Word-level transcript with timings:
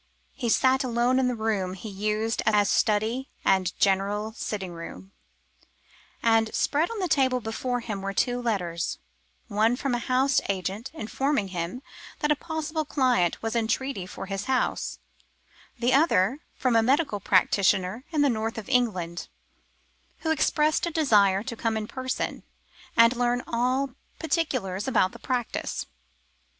He 0.33 0.49
sat 0.49 0.83
alone 0.83 1.19
in 1.19 1.27
the 1.27 1.35
room 1.35 1.75
he 1.75 1.87
used 1.87 2.41
as 2.47 2.71
study 2.71 3.29
and 3.45 3.71
general 3.79 4.33
sitting 4.33 4.73
room, 4.73 5.11
and, 6.23 6.51
spread 6.55 6.89
on 6.89 6.97
the 6.97 7.07
table 7.07 7.39
before 7.39 7.81
him 7.81 8.01
were 8.01 8.11
two 8.11 8.41
letters, 8.41 8.97
one 9.47 9.75
from 9.75 9.93
a 9.93 9.99
house 9.99 10.41
agent 10.49 10.89
informing 10.95 11.49
him 11.49 11.83
that 12.17 12.31
a 12.31 12.35
possible 12.35 12.83
client 12.83 13.43
was 13.43 13.55
in 13.55 13.67
treaty 13.67 14.07
for 14.07 14.25
his 14.25 14.45
house; 14.45 14.97
the 15.77 15.93
other 15.93 16.39
from 16.55 16.75
a 16.75 16.81
medical 16.81 17.19
practitioner 17.19 18.03
in 18.11 18.23
the 18.23 18.27
north 18.27 18.57
of 18.57 18.67
England, 18.69 19.27
who 20.21 20.31
expressed 20.31 20.87
a 20.87 20.89
desire 20.89 21.43
to 21.43 21.55
come 21.55 21.77
in 21.77 21.87
person, 21.87 22.41
and 22.97 23.15
learn 23.15 23.43
all 23.45 23.91
particulars 24.17 24.87
about 24.87 25.11
the 25.11 25.19
practice. 25.19 25.85